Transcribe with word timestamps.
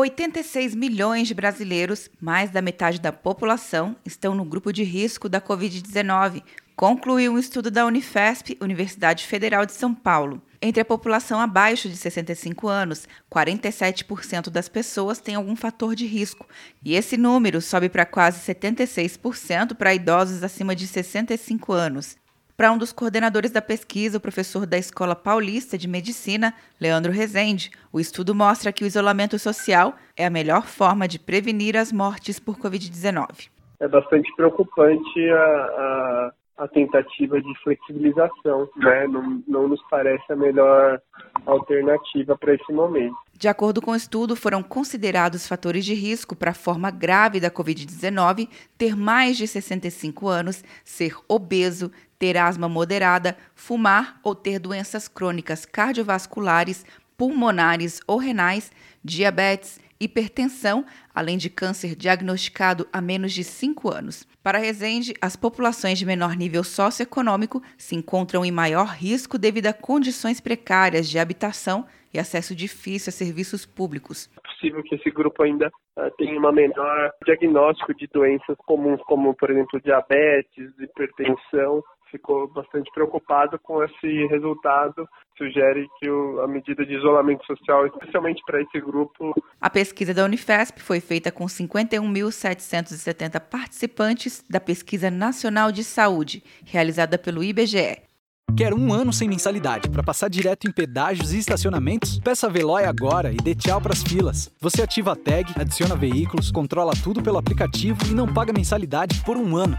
86 0.00 0.74
milhões 0.74 1.28
de 1.28 1.34
brasileiros, 1.34 2.08
mais 2.18 2.50
da 2.50 2.62
metade 2.62 2.98
da 2.98 3.12
população, 3.12 3.94
estão 4.04 4.34
no 4.34 4.44
grupo 4.44 4.72
de 4.72 4.82
risco 4.82 5.28
da 5.28 5.40
Covid-19, 5.40 6.42
concluiu 6.74 7.32
um 7.32 7.38
estudo 7.38 7.70
da 7.70 7.84
Unifesp, 7.84 8.56
Universidade 8.62 9.26
Federal 9.26 9.66
de 9.66 9.72
São 9.72 9.94
Paulo. 9.94 10.40
Entre 10.62 10.80
a 10.80 10.84
população 10.86 11.38
abaixo 11.38 11.86
de 11.88 11.96
65 11.96 12.66
anos, 12.66 13.06
47% 13.30 14.48
das 14.48 14.70
pessoas 14.70 15.20
têm 15.20 15.34
algum 15.34 15.54
fator 15.54 15.94
de 15.94 16.06
risco, 16.06 16.46
e 16.82 16.94
esse 16.94 17.18
número 17.18 17.60
sobe 17.60 17.90
para 17.90 18.06
quase 18.06 18.40
76% 18.40 19.74
para 19.74 19.94
idosos 19.94 20.42
acima 20.42 20.74
de 20.74 20.86
65 20.86 21.72
anos. 21.74 22.16
Para 22.60 22.72
um 22.72 22.76
dos 22.76 22.92
coordenadores 22.92 23.50
da 23.50 23.62
pesquisa, 23.62 24.18
o 24.18 24.20
professor 24.20 24.66
da 24.66 24.76
Escola 24.76 25.16
Paulista 25.16 25.78
de 25.78 25.88
Medicina, 25.88 26.52
Leandro 26.78 27.10
Rezende, 27.10 27.70
o 27.90 27.98
estudo 27.98 28.34
mostra 28.34 28.70
que 28.70 28.84
o 28.84 28.86
isolamento 28.86 29.38
social 29.38 29.94
é 30.14 30.26
a 30.26 30.30
melhor 30.30 30.66
forma 30.66 31.08
de 31.08 31.18
prevenir 31.18 31.74
as 31.74 31.90
mortes 31.90 32.38
por 32.38 32.58
Covid-19. 32.58 33.48
É 33.80 33.88
bastante 33.88 34.30
preocupante 34.36 35.30
a, 35.30 35.42
a, 35.42 36.29
a, 36.62 36.68
tentativa 36.68 37.40
de 37.40 37.62
flexibilização, 37.62 38.68
né? 38.76 39.06
Não, 39.06 39.42
não 39.46 39.68
nos 39.68 39.82
parece 39.90 40.32
a 40.32 40.36
melhor 40.36 41.00
alternativa 41.46 42.36
para 42.36 42.54
esse 42.54 42.72
momento. 42.72 43.16
De 43.32 43.48
acordo 43.48 43.80
com 43.80 43.92
o 43.92 43.96
estudo, 43.96 44.36
foram 44.36 44.62
considerados 44.62 45.48
fatores 45.48 45.84
de 45.84 45.94
risco 45.94 46.36
para 46.36 46.50
a 46.50 46.54
forma 46.54 46.90
grave 46.90 47.40
da 47.40 47.50
Covid-19 47.50 48.48
ter 48.76 48.94
mais 48.94 49.36
de 49.36 49.46
65 49.46 50.28
anos, 50.28 50.62
ser 50.84 51.16
obeso, 51.26 51.90
ter 52.18 52.36
asma 52.36 52.68
moderada, 52.68 53.36
fumar 53.54 54.20
ou 54.22 54.34
ter 54.34 54.58
doenças 54.58 55.08
crônicas 55.08 55.64
cardiovasculares, 55.64 56.84
pulmonares 57.16 58.00
ou 58.06 58.18
renais, 58.18 58.70
diabetes, 59.02 59.80
hipertensão, 60.00 60.84
além 61.14 61.36
de 61.36 61.50
câncer 61.50 61.94
diagnosticado 61.94 62.88
há 62.92 63.00
menos 63.00 63.32
de 63.32 63.44
5 63.44 63.92
anos. 63.92 64.26
Para 64.42 64.58
Resende, 64.58 65.12
as 65.20 65.36
populações 65.36 65.98
de 65.98 66.06
menor 66.06 66.34
nível 66.34 66.64
socioeconômico 66.64 67.62
se 67.76 67.94
encontram 67.94 68.44
em 68.44 68.50
maior 68.50 68.86
risco 68.86 69.36
devido 69.36 69.66
a 69.66 69.72
condições 69.72 70.40
precárias 70.40 71.08
de 71.08 71.18
habitação 71.18 71.86
e 72.12 72.18
acesso 72.18 72.54
difícil 72.54 73.10
a 73.10 73.12
serviços 73.12 73.64
públicos. 73.64 74.30
É 74.36 74.48
possível 74.48 74.82
que 74.82 74.94
esse 74.96 75.10
grupo 75.10 75.42
ainda 75.42 75.68
uh, 75.68 76.10
tenha 76.16 76.38
uma 76.38 76.50
menor 76.50 77.12
diagnóstico 77.24 77.94
de 77.94 78.06
doenças 78.08 78.56
comuns, 78.66 79.00
como, 79.02 79.34
por 79.34 79.50
exemplo, 79.50 79.80
diabetes, 79.80 80.70
hipertensão, 80.80 81.82
ficou 82.10 82.48
bastante 82.48 82.90
preocupado 82.92 83.58
com 83.58 83.82
esse 83.82 84.26
resultado. 84.26 85.08
Sugere 85.36 85.88
que 85.98 86.10
o, 86.10 86.40
a 86.40 86.48
medida 86.48 86.84
de 86.84 86.94
isolamento 86.94 87.44
social, 87.46 87.86
especialmente 87.86 88.42
para 88.44 88.60
esse 88.60 88.80
grupo. 88.80 89.34
A 89.60 89.70
pesquisa 89.70 90.12
da 90.12 90.24
Unifesp 90.24 90.80
foi 90.80 91.00
feita 91.00 91.32
com 91.32 91.46
51.770 91.46 93.40
participantes 93.40 94.44
da 94.48 94.60
Pesquisa 94.60 95.10
Nacional 95.10 95.72
de 95.72 95.84
Saúde, 95.84 96.42
realizada 96.64 97.16
pelo 97.16 97.42
IBGE. 97.42 98.10
Quer 98.56 98.74
um 98.74 98.92
ano 98.92 99.12
sem 99.12 99.28
mensalidade 99.28 99.88
para 99.88 100.02
passar 100.02 100.28
direto 100.28 100.66
em 100.66 100.72
pedágios 100.72 101.32
e 101.32 101.38
estacionamentos? 101.38 102.18
Peça 102.18 102.46
a 102.46 102.50
Veloy 102.50 102.84
agora 102.84 103.32
e 103.32 103.36
dê 103.36 103.54
tchau 103.54 103.80
para 103.80 103.92
as 103.92 104.02
filas. 104.02 104.50
Você 104.60 104.82
ativa 104.82 105.12
a 105.12 105.16
tag, 105.16 105.52
adiciona 105.56 105.96
veículos, 105.96 106.50
controla 106.50 106.92
tudo 107.02 107.22
pelo 107.22 107.38
aplicativo 107.38 107.98
e 108.06 108.14
não 108.14 108.32
paga 108.32 108.52
mensalidade 108.52 109.22
por 109.24 109.36
um 109.36 109.56
ano. 109.56 109.78